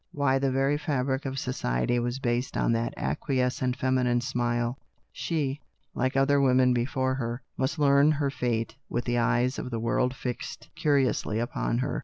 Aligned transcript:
Why, 0.13 0.39
the 0.39 0.49
very 0.49 0.79
fabric; 0.79 1.27
of 1.27 1.37
society 1.37 1.99
was 1.99 2.17
based 2.17 2.57
on 2.57 2.71
that 2.71 2.95
acquiescent 2.97 3.75
fem 3.75 3.97
inine 3.97 4.23
smile. 4.23 4.79
She, 5.11 5.61
like 5.93 6.17
other 6.17 6.41
women 6.41 6.73
before 6.73 7.13
\ 7.15 7.21
her, 7.21 7.43
must 7.55 7.77
learn 7.77 8.09
her 8.13 8.31
fate 8.31 8.75
with 8.89 9.05
the 9.05 9.19
eyes 9.19 9.59
of 9.59 9.69
the 9.69 9.79
\ 9.79 9.79
world 9.87 10.15
fixed 10.15 10.71
curiously 10.73 11.37
upon 11.37 11.77
her. 11.77 11.99